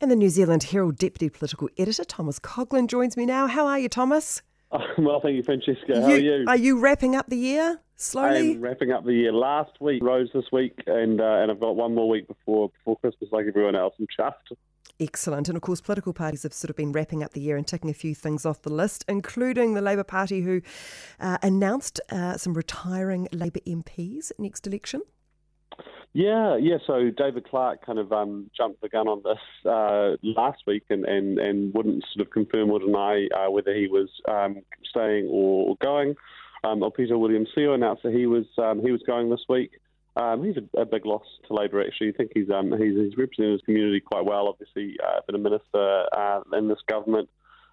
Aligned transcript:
And 0.00 0.12
the 0.12 0.16
New 0.16 0.28
Zealand 0.28 0.62
Herald 0.62 0.96
Deputy 0.96 1.28
Political 1.28 1.70
Editor, 1.76 2.04
Thomas 2.04 2.38
Coughlan, 2.38 2.86
joins 2.86 3.16
me 3.16 3.26
now. 3.26 3.48
How 3.48 3.66
are 3.66 3.80
you, 3.80 3.88
Thomas? 3.88 4.42
well, 4.98 5.20
thank 5.20 5.34
you, 5.34 5.42
Francesca. 5.42 6.00
How 6.00 6.08
you, 6.08 6.14
are 6.14 6.18
you? 6.18 6.44
Are 6.46 6.56
you 6.56 6.78
wrapping 6.78 7.16
up 7.16 7.28
the 7.28 7.36
year 7.36 7.80
slowly? 7.96 8.52
I'm 8.52 8.60
wrapping 8.60 8.92
up 8.92 9.04
the 9.04 9.12
year. 9.12 9.32
Last 9.32 9.80
week, 9.80 10.00
Rose 10.00 10.28
this 10.32 10.44
week, 10.52 10.78
and 10.86 11.20
uh, 11.20 11.24
and 11.24 11.50
I've 11.50 11.58
got 11.58 11.74
one 11.74 11.96
more 11.96 12.08
week 12.08 12.28
before 12.28 12.68
before 12.68 12.96
Christmas, 12.98 13.30
like 13.32 13.46
everyone 13.48 13.74
else. 13.74 13.94
I'm 13.98 14.06
chuffed. 14.06 14.56
Excellent. 15.00 15.48
And 15.48 15.56
of 15.56 15.62
course, 15.62 15.80
political 15.80 16.12
parties 16.12 16.44
have 16.44 16.52
sort 16.52 16.70
of 16.70 16.76
been 16.76 16.92
wrapping 16.92 17.24
up 17.24 17.32
the 17.32 17.40
year 17.40 17.56
and 17.56 17.66
ticking 17.66 17.90
a 17.90 17.94
few 17.94 18.14
things 18.14 18.46
off 18.46 18.62
the 18.62 18.72
list, 18.72 19.04
including 19.08 19.74
the 19.74 19.82
Labour 19.82 20.04
Party, 20.04 20.42
who 20.42 20.60
uh, 21.18 21.38
announced 21.42 22.00
uh, 22.10 22.36
some 22.36 22.54
retiring 22.54 23.26
Labour 23.32 23.60
MPs 23.66 24.30
next 24.38 24.64
election. 24.64 25.02
Yeah, 26.14 26.56
yeah. 26.56 26.78
So 26.86 27.10
David 27.10 27.48
Clark 27.48 27.84
kind 27.84 27.98
of 27.98 28.12
um, 28.12 28.50
jumped 28.56 28.80
the 28.80 28.88
gun 28.88 29.08
on 29.08 29.22
this 29.22 29.70
uh, 29.70 30.16
last 30.22 30.62
week 30.66 30.84
and, 30.90 31.04
and, 31.04 31.38
and 31.38 31.74
wouldn't 31.74 32.04
sort 32.12 32.26
of 32.26 32.32
confirm 32.32 32.70
or 32.70 32.80
deny 32.80 33.28
uh, 33.36 33.50
whether 33.50 33.74
he 33.74 33.86
was 33.88 34.08
um, 34.28 34.62
staying 34.88 35.28
or 35.30 35.76
going. 35.82 36.16
Um, 36.64 36.80
Aupito 36.80 37.18
William 37.18 37.46
Sio 37.56 37.74
announced 37.74 38.02
that 38.02 38.12
he 38.12 38.26
was 38.26 38.46
um, 38.58 38.80
he 38.82 38.90
was 38.90 39.02
going 39.06 39.30
this 39.30 39.44
week. 39.48 39.72
Um, 40.16 40.42
he's 40.42 40.56
a, 40.56 40.80
a, 40.80 40.84
big 40.84 41.06
loss 41.06 41.22
to 41.46 41.54
Labor. 41.54 41.80
Actually, 41.80 42.08
I 42.08 42.12
think 42.12 42.32
he's 42.34 42.50
um, 42.50 42.72
he's, 42.72 42.96
he's 42.96 43.16
represented 43.16 43.52
his 43.52 43.62
community 43.62 44.00
quite 44.00 44.24
well. 44.24 44.48
Obviously, 44.48 44.96
uh, 45.06 45.20
been 45.26 45.36
a 45.36 45.38
minister 45.38 46.04
uh, 46.12 46.40
in 46.54 46.66
this 46.68 46.80
government. 46.88 47.28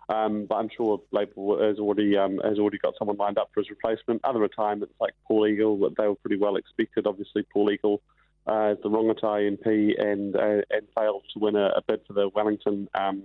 Um, 0.08 0.46
but 0.48 0.55
I'm 0.55 0.70
sure 0.76 1.02
Labor 1.12 1.68
has 1.68 1.80
already 1.80 2.16
um, 2.16 2.40
has 2.44 2.60
already 2.60 2.77
got 2.77 2.94
someone 2.99 3.18
lined 3.18 3.40
up 3.40 3.49
for 3.54 3.62
his 3.62 3.72
replacement. 3.72 4.22
Other 4.24 4.40
retirements 4.40 4.94
like 4.99 5.13
Paul 5.27 5.48
Eagle, 5.48 5.90
they 5.98 6.08
were 6.08 6.16
pretty 6.16 6.38
well 6.38 6.58
expected. 6.58 7.08
Obviously, 7.08 7.41
Paul 7.52 7.72
Eagle 7.72 8.02
uh, 8.48 8.73
as 8.73 8.77
the 8.84 8.90
Rongotai 8.90 9.58
MP 9.58 9.99
and 9.99 10.35
uh, 10.35 10.62
and 10.70 10.88
failed 10.95 11.23
to 11.34 11.40
win 11.40 11.55
a, 11.55 11.67
a, 11.76 11.81
bid 11.88 12.02
for 12.05 12.13
the 12.13 12.30
Wellington 12.30 12.88
um, 12.94 13.23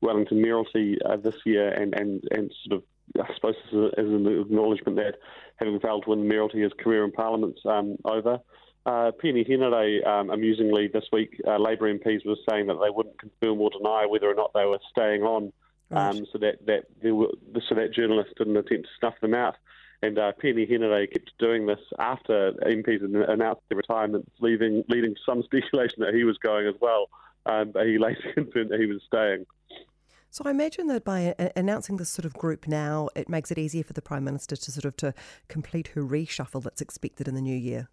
Wellington 0.00 0.42
mayoralty 0.42 0.98
uh, 1.04 1.16
this 1.16 1.36
year, 1.44 1.68
and, 1.68 1.94
and, 1.94 2.22
and 2.30 2.52
sort 2.64 2.82
of 2.82 2.84
I 3.20 3.34
suppose 3.34 3.54
this 3.72 3.92
is, 3.96 4.12
an 4.12 4.26
acknowledgement 4.26 4.96
that 4.96 5.18
having 5.56 5.78
failed 5.80 6.04
to 6.04 6.10
win 6.10 6.20
the 6.20 6.26
mayoralty, 6.26 6.62
his 6.62 6.72
career 6.78 7.04
in 7.04 7.12
Parliament's 7.12 7.60
um, 7.64 7.96
over. 8.04 8.40
Uh, 8.84 9.10
Peeni 9.20 9.48
Henare, 9.48 10.06
um, 10.06 10.30
amusingly, 10.30 10.86
this 10.86 11.06
week, 11.12 11.40
uh, 11.46 11.56
Labour 11.56 11.92
MPs 11.92 12.24
were 12.24 12.36
saying 12.48 12.66
that 12.66 12.78
they 12.80 12.90
wouldn't 12.90 13.18
confirm 13.18 13.60
or 13.60 13.70
deny 13.70 14.06
whether 14.06 14.30
or 14.30 14.34
not 14.34 14.52
they 14.54 14.64
were 14.64 14.78
staying 14.90 15.22
on, 15.22 15.52
right. 15.90 16.10
um, 16.10 16.26
so 16.32 16.38
that 16.38 16.64
that 16.66 16.84
were, 17.12 17.32
so 17.68 17.74
that 17.74 17.92
journalists 17.92 18.32
didn't 18.38 18.56
attempt 18.56 18.86
to 18.86 18.90
snuff 19.00 19.14
them 19.20 19.34
out. 19.34 19.56
And 20.02 20.18
uh, 20.18 20.32
Peeni 20.42 20.70
Henare 20.70 21.10
kept 21.10 21.32
doing 21.38 21.66
this 21.66 21.80
after 21.98 22.52
MPs 22.66 23.02
announced 23.28 23.62
their 23.68 23.76
retirements, 23.76 24.30
leaving, 24.40 24.84
leading 24.88 25.14
to 25.14 25.20
some 25.24 25.42
speculation 25.44 25.96
that 26.00 26.14
he 26.14 26.24
was 26.24 26.38
going 26.38 26.66
as 26.66 26.74
well. 26.80 27.08
Um, 27.46 27.70
but 27.72 27.86
he 27.86 27.98
later 27.98 28.32
confirmed 28.34 28.70
that 28.70 28.80
he 28.80 28.86
was 28.86 29.00
staying. 29.06 29.46
So 30.30 30.42
I 30.44 30.50
imagine 30.50 30.88
that 30.88 31.04
by 31.04 31.34
announcing 31.56 31.96
this 31.96 32.10
sort 32.10 32.26
of 32.26 32.34
group 32.34 32.66
now, 32.66 33.08
it 33.16 33.28
makes 33.28 33.50
it 33.50 33.56
easier 33.56 33.82
for 33.82 33.94
the 33.94 34.02
Prime 34.02 34.24
Minister 34.24 34.54
to 34.54 34.70
sort 34.70 34.84
of 34.84 34.96
to 34.98 35.14
complete 35.48 35.88
her 35.88 36.02
reshuffle 36.02 36.62
that's 36.62 36.82
expected 36.82 37.26
in 37.26 37.34
the 37.34 37.40
new 37.40 37.56
year. 37.56 37.88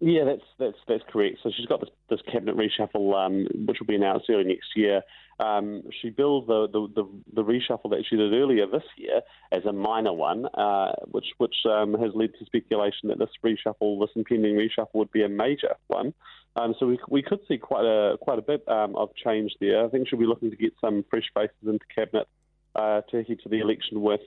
Yeah, 0.00 0.24
that's 0.24 0.44
that's 0.60 0.76
that's 0.86 1.02
correct. 1.08 1.38
So 1.42 1.50
she's 1.56 1.66
got 1.66 1.80
this, 1.80 1.90
this 2.08 2.20
cabinet 2.30 2.56
reshuffle, 2.56 3.14
um, 3.14 3.48
which 3.66 3.80
will 3.80 3.86
be 3.86 3.96
announced 3.96 4.26
early 4.30 4.44
next 4.44 4.76
year. 4.76 5.02
Um, 5.40 5.82
she 6.00 6.10
billed 6.10 6.48
the, 6.48 6.66
the, 6.72 6.88
the, 6.96 7.08
the, 7.32 7.44
reshuffle 7.44 7.90
that 7.90 8.04
she 8.08 8.16
did 8.16 8.32
earlier 8.32 8.66
this 8.66 8.82
year 8.96 9.20
as 9.52 9.64
a 9.64 9.72
minor 9.72 10.12
one, 10.12 10.46
uh, 10.46 10.92
which 11.06 11.26
which 11.38 11.54
um, 11.64 11.94
has 11.94 12.10
led 12.14 12.30
to 12.38 12.44
speculation 12.44 13.08
that 13.08 13.18
this 13.18 13.30
reshuffle, 13.44 14.00
this 14.00 14.10
impending 14.16 14.54
reshuffle, 14.54 14.94
would 14.94 15.12
be 15.12 15.24
a 15.24 15.28
major 15.28 15.74
one. 15.88 16.14
Um, 16.56 16.74
so 16.78 16.86
we, 16.86 16.98
we 17.08 17.22
could 17.22 17.40
see 17.48 17.58
quite 17.58 17.84
a 17.84 18.16
quite 18.18 18.38
a 18.38 18.42
bit 18.42 18.68
um, 18.68 18.94
of 18.94 19.10
change 19.14 19.52
there. 19.60 19.84
I 19.84 19.88
think 19.88 20.08
she'll 20.08 20.18
be 20.18 20.26
looking 20.26 20.50
to 20.50 20.56
get 20.56 20.74
some 20.80 21.04
fresh 21.10 21.30
faces 21.34 21.54
into 21.62 21.84
cabinet 21.92 22.28
uh, 22.74 23.02
to 23.10 23.22
head 23.24 23.38
to 23.42 23.48
the 23.48 23.60
election 23.60 24.00
with. 24.00 24.20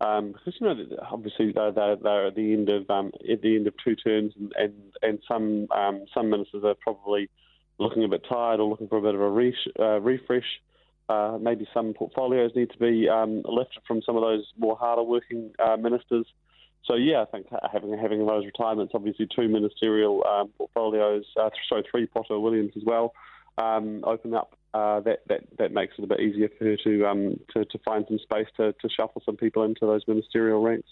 Um, 0.00 0.32
because 0.32 0.54
you 0.60 0.66
know, 0.66 0.76
obviously 1.10 1.52
they're, 1.52 1.72
they're, 1.72 1.96
they're, 1.96 2.26
at 2.26 2.34
the 2.34 2.52
end 2.52 2.68
of 2.68 2.88
um, 2.90 3.12
at 3.30 3.40
the 3.40 3.56
end 3.56 3.66
of 3.66 3.74
two 3.82 3.96
terms, 3.96 4.34
and 4.38 4.52
and, 4.56 4.74
and 5.02 5.18
some 5.26 5.68
um, 5.74 6.04
some 6.12 6.28
ministers 6.28 6.64
are 6.64 6.74
probably 6.74 7.30
looking 7.78 8.04
a 8.04 8.08
bit 8.08 8.22
tired 8.28 8.60
or 8.60 8.68
looking 8.68 8.88
for 8.88 8.98
a 8.98 9.02
bit 9.02 9.14
of 9.14 9.20
a 9.20 9.52
uh, 9.82 9.98
refresh. 9.98 10.60
Uh, 11.08 11.38
maybe 11.40 11.66
some 11.72 11.94
portfolios 11.94 12.50
need 12.54 12.70
to 12.70 12.78
be 12.78 13.08
um, 13.08 13.42
lifted 13.44 13.80
from 13.86 14.02
some 14.02 14.16
of 14.16 14.22
those 14.22 14.44
more 14.58 14.76
harder 14.76 15.02
working 15.02 15.52
uh, 15.64 15.76
ministers. 15.76 16.26
So 16.84 16.94
yeah, 16.94 17.22
I 17.22 17.24
think 17.24 17.46
having 17.72 17.96
having 17.96 18.26
those 18.26 18.44
retirements, 18.44 18.92
obviously 18.94 19.26
two 19.34 19.48
ministerial 19.48 20.24
um, 20.26 20.48
portfolios, 20.58 21.24
uh, 21.40 21.50
sorry, 21.68 21.84
three 21.90 22.06
Poto 22.06 22.38
Williams 22.38 22.72
as 22.76 22.82
well, 22.84 23.12
um, 23.58 24.02
open 24.04 24.34
up 24.34 24.56
uh, 24.76 25.00
that, 25.00 25.20
that 25.28 25.40
that 25.58 25.72
makes 25.72 25.94
it 25.96 26.04
a 26.04 26.06
bit 26.06 26.20
easier 26.20 26.50
for 26.58 26.64
her 26.64 26.76
to 26.84 27.06
um, 27.06 27.40
to, 27.52 27.64
to 27.64 27.78
find 27.84 28.04
some 28.08 28.18
space 28.18 28.46
to, 28.58 28.74
to 28.74 28.88
shuffle 28.88 29.22
some 29.24 29.36
people 29.36 29.62
into 29.62 29.86
those 29.86 30.02
ministerial 30.06 30.62
ranks. 30.62 30.88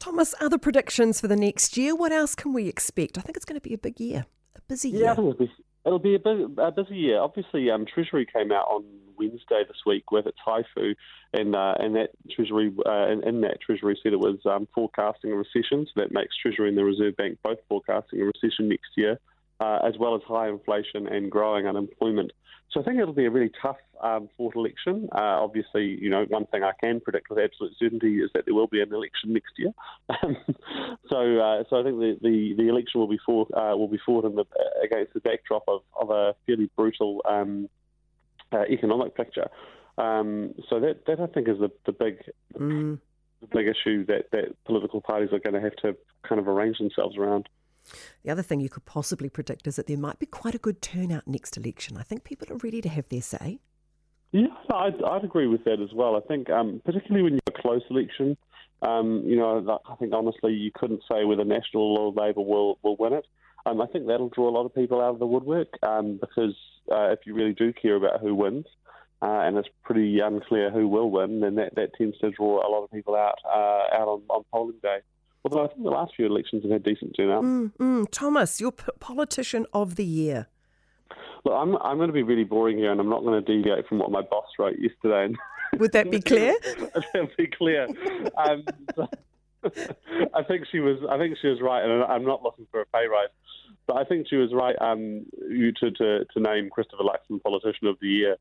Thomas, 0.00 0.34
other 0.40 0.58
predictions 0.58 1.20
for 1.20 1.28
the 1.28 1.36
next 1.36 1.76
year? 1.76 1.94
What 1.94 2.10
else 2.12 2.34
can 2.34 2.52
we 2.52 2.66
expect? 2.66 3.16
I 3.16 3.20
think 3.20 3.36
it's 3.36 3.44
going 3.44 3.60
to 3.60 3.68
be 3.68 3.74
a 3.74 3.78
big 3.78 4.00
year, 4.00 4.26
a 4.56 4.60
busy 4.62 4.90
year. 4.90 5.04
Yeah, 5.04 5.12
I 5.12 5.16
think 5.16 5.34
it'll 5.34 5.46
be, 5.46 5.52
it'll 5.86 5.98
be 5.98 6.14
a, 6.14 6.18
big, 6.18 6.58
a 6.58 6.72
busy 6.72 6.96
year. 6.96 7.20
Obviously, 7.20 7.70
um, 7.70 7.84
Treasury 7.86 8.26
came 8.26 8.50
out 8.50 8.66
on 8.68 8.84
Wednesday 9.18 9.62
this 9.66 9.78
week 9.86 10.10
with 10.10 10.26
its 10.26 10.38
HYEFU, 10.44 10.94
and 11.32 11.54
uh, 11.54 11.74
and 11.78 11.94
that 11.94 12.10
Treasury 12.34 12.72
uh, 12.86 13.06
in, 13.24 13.40
that 13.42 13.60
Treasury 13.64 13.98
said 14.02 14.12
it 14.12 14.20
was 14.20 14.38
um, 14.46 14.66
forecasting 14.74 15.30
a 15.30 15.36
recession. 15.36 15.86
So 15.86 16.00
that 16.00 16.10
makes 16.10 16.36
Treasury 16.36 16.68
and 16.70 16.78
the 16.78 16.84
Reserve 16.84 17.16
Bank 17.16 17.38
both 17.44 17.58
forecasting 17.68 18.20
a 18.20 18.24
recession 18.24 18.68
next 18.68 18.90
year 18.96 19.20
uh, 19.60 19.80
as 19.84 19.94
well 19.98 20.14
as 20.14 20.22
high 20.26 20.48
inflation 20.48 21.06
and 21.06 21.30
growing 21.30 21.66
unemployment. 21.66 22.32
So 22.70 22.80
I 22.80 22.84
think 22.84 23.00
it'll 23.00 23.14
be 23.14 23.24
a 23.24 23.30
really 23.30 23.50
tough 23.62 23.78
um, 24.02 24.28
fought 24.36 24.54
election. 24.54 25.08
Uh, 25.12 25.42
obviously, 25.42 25.98
you 26.00 26.10
know, 26.10 26.26
one 26.28 26.46
thing 26.46 26.62
I 26.62 26.72
can 26.82 27.00
predict 27.00 27.30
with 27.30 27.38
absolute 27.38 27.74
certainty 27.78 28.18
is 28.18 28.30
that 28.34 28.44
there 28.44 28.54
will 28.54 28.66
be 28.66 28.82
an 28.82 28.92
election 28.92 29.32
next 29.32 29.52
year. 29.56 29.72
so, 31.08 31.38
uh, 31.38 31.64
so 31.70 31.80
I 31.80 31.82
think 31.82 31.98
the, 31.98 32.18
the, 32.20 32.54
the, 32.58 32.68
election 32.68 33.00
will 33.00 33.08
be 33.08 33.18
fought 33.24 33.50
uh, 33.54 33.74
will 33.76 33.88
be 33.88 33.98
fought 34.04 34.22
the, 34.22 34.44
against 34.84 35.14
the 35.14 35.20
backdrop 35.20 35.64
of, 35.66 35.80
of 35.98 36.10
a 36.10 36.34
fairly 36.46 36.70
brutal 36.76 37.22
um, 37.28 37.68
uh, 38.52 38.64
economic 38.68 39.16
picture. 39.16 39.48
Um, 39.96 40.54
so 40.68 40.78
that, 40.80 41.06
that 41.06 41.20
I 41.20 41.26
think 41.26 41.48
is 41.48 41.58
the, 41.58 41.70
the 41.86 41.92
big 41.92 42.22
mm. 42.54 42.98
the 43.40 43.46
big 43.46 43.66
issue 43.66 44.04
that, 44.06 44.30
that 44.32 44.62
political 44.64 45.00
parties 45.00 45.30
are 45.32 45.40
going 45.40 45.54
to 45.54 45.60
have 45.60 45.74
to 45.76 45.96
kind 46.22 46.38
of 46.38 46.48
arrange 46.48 46.78
themselves 46.78 47.16
around. 47.16 47.48
The 48.24 48.30
other 48.30 48.42
thing 48.42 48.60
you 48.60 48.68
could 48.68 48.84
possibly 48.84 49.28
predict 49.28 49.66
is 49.66 49.76
that 49.76 49.86
there 49.86 49.98
might 49.98 50.18
be 50.18 50.26
quite 50.26 50.54
a 50.54 50.58
good 50.58 50.82
turnout 50.82 51.26
next 51.26 51.56
election. 51.56 51.96
I 51.96 52.02
think 52.02 52.24
people 52.24 52.52
are 52.52 52.58
ready 52.58 52.80
to 52.82 52.88
have 52.88 53.08
their 53.08 53.22
say. 53.22 53.60
Yeah, 54.32 54.48
I'd, 54.70 55.02
I'd 55.02 55.24
agree 55.24 55.46
with 55.46 55.64
that 55.64 55.80
as 55.80 55.92
well. 55.94 56.16
I 56.16 56.20
think, 56.20 56.50
um, 56.50 56.82
particularly 56.84 57.22
when 57.22 57.32
you're 57.32 57.58
a 57.58 57.62
close 57.62 57.82
election, 57.88 58.36
um, 58.82 59.22
you 59.26 59.36
know, 59.36 59.80
I 59.88 59.94
think 59.96 60.12
honestly 60.12 60.52
you 60.52 60.70
couldn't 60.72 61.02
say 61.10 61.24
whether 61.24 61.44
National 61.44 61.96
or 61.98 62.12
Labour 62.12 62.42
will, 62.42 62.78
will 62.82 62.96
win 62.96 63.14
it. 63.14 63.26
Um, 63.66 63.80
I 63.80 63.86
think 63.86 64.06
that'll 64.06 64.28
draw 64.28 64.48
a 64.48 64.54
lot 64.56 64.66
of 64.66 64.74
people 64.74 65.00
out 65.00 65.14
of 65.14 65.18
the 65.18 65.26
woodwork 65.26 65.68
um, 65.82 66.18
because 66.20 66.54
uh, 66.90 67.10
if 67.10 67.20
you 67.24 67.34
really 67.34 67.54
do 67.54 67.72
care 67.72 67.96
about 67.96 68.20
who 68.20 68.34
wins, 68.34 68.66
uh, 69.20 69.40
and 69.40 69.56
it's 69.56 69.68
pretty 69.82 70.20
unclear 70.20 70.70
who 70.70 70.86
will 70.86 71.10
win, 71.10 71.40
then 71.40 71.56
that, 71.56 71.74
that 71.74 71.94
tends 71.94 72.16
to 72.18 72.30
draw 72.30 72.66
a 72.66 72.70
lot 72.70 72.84
of 72.84 72.90
people 72.90 73.16
out 73.16 73.34
uh, 73.44 73.96
out 74.00 74.08
on, 74.08 74.22
on 74.28 74.44
polling 74.52 74.78
day. 74.80 74.98
Although 75.44 75.64
I 75.64 75.68
think 75.68 75.82
the 75.82 75.90
last 76.08 76.16
few 76.16 76.26
elections 76.26 76.62
have 76.62 76.72
had 76.72 76.82
decent 76.82 77.14
turnout. 77.16 77.42
Mm, 77.42 77.72
mm. 77.78 78.06
Thomas, 78.10 78.60
your 78.60 78.72
p- 78.72 78.86
politician 79.00 79.66
of 79.72 79.96
the 79.96 80.04
year. 80.04 80.48
Look, 81.44 81.54
I'm 81.54 81.76
I'm 81.76 81.96
going 81.96 82.08
to 82.08 82.14
be 82.14 82.22
really 82.22 82.44
boring 82.44 82.78
here, 82.78 82.90
and 82.90 83.00
I'm 83.00 83.08
not 83.08 83.22
going 83.22 83.42
to 83.42 83.56
deviate 83.56 83.86
from 83.86 83.98
what 83.98 84.10
my 84.10 84.22
boss 84.22 84.46
wrote 84.58 84.76
yesterday. 84.78 85.34
Would 85.78 85.92
that 85.92 86.10
be 86.10 86.20
clear? 86.20 86.56
That'd 87.14 87.36
be 87.36 87.46
clear. 87.46 87.86
Um, 88.36 88.64
so, 88.96 89.08
I 90.34 90.42
think 90.42 90.66
she 90.70 90.80
was. 90.80 90.98
I 91.08 91.18
think 91.18 91.36
she 91.40 91.48
was 91.48 91.60
right, 91.60 91.84
and 91.84 92.02
I'm 92.04 92.24
not 92.24 92.42
looking 92.42 92.66
for 92.70 92.80
a 92.80 92.86
pay 92.86 93.06
rise, 93.06 93.28
but 93.86 93.96
I 93.96 94.04
think 94.04 94.26
she 94.28 94.36
was 94.36 94.52
right. 94.52 94.76
Um, 94.80 95.26
you 95.48 95.72
to, 95.80 95.90
to 95.90 96.24
to 96.24 96.40
name 96.40 96.70
Christopher 96.70 97.04
Luxon 97.04 97.42
politician 97.42 97.86
of 97.86 97.98
the 98.00 98.08
year. 98.08 98.36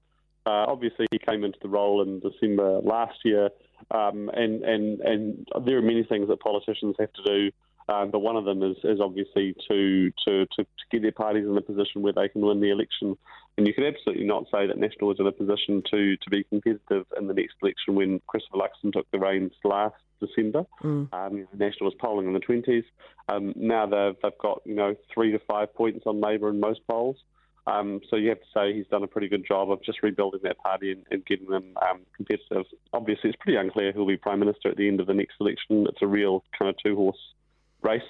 Uh, 0.46 0.66
obviously, 0.66 1.06
he 1.12 1.20
came 1.20 1.44
into 1.44 1.60
the 1.62 1.68
role 1.68 2.02
in 2.02 2.22
December 2.22 2.80
last 2.80 3.20
year. 3.26 3.50
Um, 3.92 4.30
and, 4.34 4.64
and, 4.64 5.00
and 5.02 5.48
there 5.66 5.78
are 5.78 5.82
many 5.82 6.04
things 6.04 6.28
that 6.30 6.40
politicians 6.40 6.96
have 7.00 7.12
to 7.14 7.24
do, 7.24 7.52
um, 7.90 8.12
but 8.12 8.20
one 8.20 8.36
of 8.36 8.46
them 8.46 8.62
is, 8.64 8.78
is 8.84 9.00
obviously 9.00 9.56
to, 9.70 10.12
to, 10.26 10.46
to, 10.46 10.64
to, 10.64 10.86
get 10.92 11.02
their 11.02 11.12
parties 11.12 11.46
in 11.46 11.58
a 11.58 11.62
position 11.62 12.02
where 12.02 12.14
they 12.14 12.28
can 12.28 12.42
win 12.42 12.60
the 12.60 12.70
election. 12.70 13.18
And 13.58 13.66
you 13.66 13.74
could 13.74 13.86
absolutely 13.86 14.26
not 14.26 14.46
say 14.52 14.68
that 14.68 14.78
National 14.78 15.08
was 15.08 15.20
in 15.20 15.28
a 15.28 15.32
position 15.32 15.82
to, 15.92 16.18
to 16.18 16.30
be 16.30 16.44
competitive 16.44 17.06
in 17.18 17.28
the 17.28 17.34
next 17.34 17.56
election 17.62 17.96
when 17.96 18.22
Christopher 18.28 18.58
Luxon 18.58 18.92
took 18.92 19.10
the 19.12 19.20
reins 19.20 19.54
last 19.64 19.96
December. 20.20 20.66
Mm. 20.84 21.14
Um, 21.14 21.48
National 21.58 21.90
was 21.90 21.96
polling 22.00 22.28
in 22.28 22.34
the 22.34 22.40
20s. 22.40 22.84
Um, 23.30 23.54
now 23.56 23.86
they've, 23.86 24.16
they've 24.22 24.38
got 24.42 24.62
you 24.66 24.76
know 24.76 24.96
three 25.14 25.32
to 25.32 25.40
five 25.40 25.74
points 25.74 26.04
on 26.06 26.20
Labor 26.22 26.50
in 26.50 26.60
most 26.60 26.82
polls. 26.88 27.18
Um, 27.68 28.00
so 28.10 28.16
you 28.16 28.30
have 28.30 28.40
to 28.40 28.46
say 28.54 28.74
he's 28.74 28.88
done 28.88 29.04
a 29.04 29.08
pretty 29.08 29.28
good 29.28 29.46
job 29.46 29.70
of 29.72 29.84
just 29.84 30.02
rebuilding 30.02 30.40
that 30.44 30.58
party 30.58 30.94
and, 30.94 31.04
and 31.12 31.26
getting 31.26 31.48
them 31.48 31.74
um, 31.82 32.00
competitive. 32.16 32.66
Obviously, 32.94 33.30
it's 33.30 33.40
pretty 33.42 33.58
unclear 33.58 33.92
who'll 33.92 34.08
be 34.08 34.16
prime 34.16 34.40
minister 34.40 34.70
at 34.70 34.78
the 34.78 34.88
end 34.88 35.02
of 35.02 35.08
the 35.08 35.14
next 35.14 35.36
election. 35.42 35.86
It's 35.90 36.02
a 36.02 36.08
real 36.08 36.44
kind 36.58 36.70
of 36.70 36.76
two 36.82 36.96
horse 36.96 37.18
race. 37.82 38.02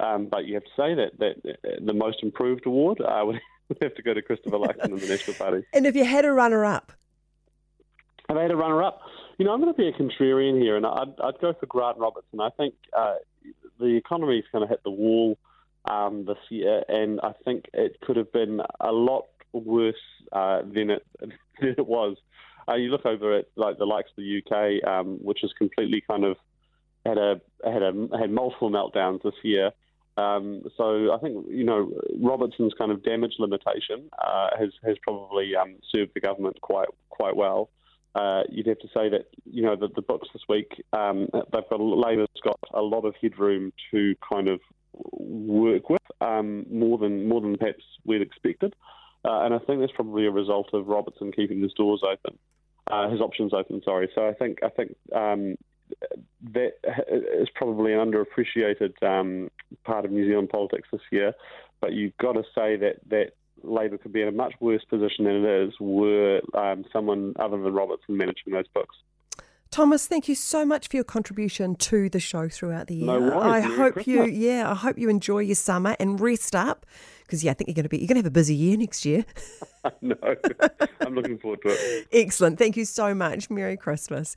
Um, 0.00 0.26
but 0.26 0.46
you 0.46 0.54
have 0.54 0.64
to 0.64 0.70
say 0.76 0.94
that, 0.94 1.18
that 1.18 1.80
the 1.84 1.92
most 1.92 2.22
improved 2.22 2.66
award 2.66 3.00
uh, 3.00 3.24
would 3.26 3.40
have 3.82 3.94
to 3.94 4.02
go 4.02 4.14
to 4.14 4.22
Christopher 4.22 4.58
Luxon 4.58 4.92
in 4.92 4.98
the 4.98 5.08
National 5.08 5.34
Party. 5.36 5.64
And 5.72 5.86
if 5.86 5.96
you 5.96 6.04
had 6.04 6.24
a 6.24 6.32
runner 6.32 6.64
up, 6.64 6.92
have 8.28 8.36
I 8.36 8.42
had 8.42 8.50
a 8.50 8.56
runner 8.56 8.82
up? 8.82 9.00
You 9.38 9.46
know, 9.46 9.52
I'm 9.52 9.60
going 9.60 9.72
to 9.72 9.76
be 9.76 9.88
a 9.88 9.92
contrarian 9.92 10.60
here, 10.60 10.76
and 10.76 10.84
I'd, 10.84 11.18
I'd 11.22 11.40
go 11.40 11.54
for 11.58 11.66
Grant 11.66 11.96
Robertson. 11.98 12.40
I 12.40 12.50
think 12.50 12.74
uh, 12.96 13.14
the 13.78 13.96
economy's 13.96 14.44
kind 14.52 14.62
of 14.62 14.68
hit 14.68 14.82
the 14.84 14.90
wall 14.90 15.38
um, 15.90 16.26
this 16.26 16.38
year, 16.50 16.82
and 16.88 17.20
I 17.22 17.32
think 17.44 17.66
it 17.72 18.00
could 18.02 18.16
have 18.16 18.32
been 18.32 18.60
a 18.80 18.92
lot 18.92 19.26
worse 19.52 19.94
uh, 20.32 20.60
than 20.62 20.90
it 20.90 21.06
than 21.20 21.34
it 21.60 21.86
was. 21.86 22.16
Uh, 22.68 22.74
you 22.74 22.90
look 22.90 23.06
over 23.06 23.38
at 23.38 23.46
like 23.56 23.78
the 23.78 23.86
likes 23.86 24.10
of 24.10 24.16
the 24.16 24.42
UK, 24.42 24.86
um, 24.86 25.18
which 25.22 25.42
is 25.42 25.52
completely 25.56 26.02
kind 26.06 26.24
of 26.24 26.36
had 27.08 27.18
a 27.18 27.40
had 27.64 27.82
a 27.82 27.92
had 28.18 28.30
multiple 28.30 28.70
meltdowns 28.70 29.22
this 29.22 29.34
year. 29.42 29.72
Um, 30.16 30.62
so 30.76 31.12
I 31.12 31.18
think 31.18 31.46
you 31.48 31.64
know 31.64 31.92
Robertson's 32.20 32.74
kind 32.76 32.90
of 32.90 33.04
damage 33.04 33.34
limitation 33.38 34.10
uh, 34.18 34.50
has 34.58 34.70
has 34.84 34.96
probably 35.02 35.54
um, 35.54 35.76
served 35.94 36.12
the 36.14 36.20
government 36.20 36.60
quite 36.60 36.88
quite 37.08 37.36
well. 37.36 37.70
Uh, 38.14 38.42
you'd 38.48 38.66
have 38.66 38.80
to 38.80 38.88
say 38.88 39.08
that 39.08 39.26
you 39.44 39.62
know 39.62 39.76
the, 39.76 39.88
the 39.94 40.02
books 40.02 40.28
this 40.32 40.42
week 40.48 40.82
um, 40.92 41.28
they've 41.52 41.68
got 41.70 41.80
Labor's 41.80 42.28
got 42.42 42.58
a 42.74 42.82
lot 42.82 43.04
of 43.04 43.14
headroom 43.22 43.72
to 43.92 44.14
kind 44.28 44.48
of 44.48 44.60
work 45.12 45.88
with 45.88 46.02
um, 46.20 46.66
more 46.68 46.98
than 46.98 47.28
more 47.28 47.40
than 47.40 47.56
perhaps 47.56 47.84
we'd 48.04 48.22
expected, 48.22 48.74
uh, 49.24 49.42
and 49.42 49.54
I 49.54 49.58
think 49.58 49.80
that's 49.80 49.92
probably 49.92 50.26
a 50.26 50.32
result 50.32 50.70
of 50.72 50.88
Robertson 50.88 51.30
keeping 51.30 51.62
his 51.62 51.72
doors 51.74 52.02
open, 52.02 52.38
uh, 52.90 53.08
his 53.08 53.20
options 53.20 53.54
open. 53.54 53.82
Sorry, 53.84 54.10
so 54.16 54.26
I 54.26 54.32
think 54.32 54.64
I 54.64 54.70
think 54.70 54.96
um, 55.14 55.54
that 56.52 56.72
is 57.10 57.48
probably 57.54 57.92
an 57.92 57.98
underappreciated 57.98 59.02
um, 59.02 59.50
part 59.84 60.04
of 60.04 60.10
New 60.10 60.26
Zealand 60.26 60.50
politics 60.50 60.88
this 60.92 61.00
year. 61.10 61.34
But 61.80 61.92
you've 61.92 62.16
got 62.18 62.32
to 62.32 62.42
say 62.54 62.76
that 62.76 62.96
that 63.10 63.32
Labor 63.62 63.98
could 63.98 64.12
be 64.12 64.22
in 64.22 64.28
a 64.28 64.32
much 64.32 64.54
worse 64.60 64.84
position 64.84 65.24
than 65.24 65.44
it 65.44 65.68
is 65.68 65.74
were 65.80 66.40
um, 66.54 66.84
someone 66.92 67.34
other 67.38 67.60
than 67.60 67.72
Robertson 67.72 68.16
managing 68.16 68.52
those 68.52 68.68
books. 68.68 68.96
Thomas, 69.70 70.06
thank 70.06 70.28
you 70.28 70.34
so 70.34 70.64
much 70.64 70.88
for 70.88 70.96
your 70.96 71.04
contribution 71.04 71.74
to 71.74 72.08
the 72.08 72.20
show 72.20 72.48
throughout 72.48 72.86
the 72.86 72.94
year. 72.96 73.06
No 73.06 73.20
worries. 73.20 73.34
I 73.34 73.60
Merry 73.60 73.76
hope 73.76 73.92
Christmas. 73.94 74.06
you, 74.06 74.24
yeah, 74.24 74.70
I 74.70 74.74
hope 74.74 74.98
you 74.98 75.10
enjoy 75.10 75.40
your 75.40 75.56
summer 75.56 75.94
and 76.00 76.18
rest 76.18 76.54
up 76.54 76.86
because 77.22 77.44
yeah, 77.44 77.50
I 77.50 77.54
think 77.54 77.68
you're 77.68 77.74
going 77.74 77.82
to 77.82 77.90
be 77.90 77.98
you're 77.98 78.06
going 78.06 78.14
to 78.14 78.20
have 78.20 78.26
a 78.26 78.30
busy 78.30 78.54
year 78.54 78.76
next 78.78 79.04
year. 79.04 79.26
no, 80.00 80.16
I'm 81.00 81.14
looking 81.14 81.38
forward 81.38 81.60
to 81.62 81.68
it. 81.68 82.08
Excellent, 82.12 82.58
thank 82.58 82.76
you 82.76 82.84
so 82.84 83.14
much. 83.14 83.50
Merry 83.50 83.76
Christmas. 83.76 84.36